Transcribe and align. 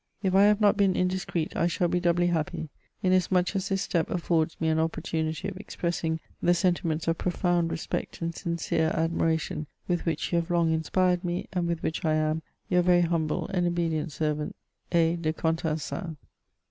If 0.23 0.33
I 0.33 0.45
have 0.45 0.59
not 0.59 0.77
been 0.77 0.95
indiscreet, 0.95 1.55
I 1.55 1.67
shall 1.67 1.87
be 1.87 1.99
doubly 1.99 2.25
happy, 2.25 2.69
inasmuch 3.03 3.55
as 3.55 3.69
this 3.69 3.83
step 3.83 4.09
affords 4.09 4.59
me 4.59 4.67
an 4.69 4.79
opportu 4.79 5.23
nity 5.23 5.51
of 5.51 5.57
expressing 5.57 6.19
the 6.41 6.55
sentiments 6.55 7.07
of 7.07 7.19
profound 7.19 7.69
respect 7.69 8.19
and 8.19 8.33
sincere 8.33 8.89
admiration 8.95 9.67
with 9.87 10.07
which 10.07 10.33
you 10.33 10.39
have 10.39 10.49
long 10.49 10.71
inspired 10.73 11.23
me, 11.23 11.45
and 11.53 11.67
with 11.67 11.83
whidi 11.83 12.03
I 12.03 12.15
am, 12.15 12.37
*^ 12.37 12.41
Your 12.67 12.81
very 12.81 13.01
humble 13.01 13.47
and 13.49 13.67
obedient 13.67 14.11
servant, 14.11 14.55
"A. 14.91 15.17
De 15.17 15.31
Contencin." 15.33 16.17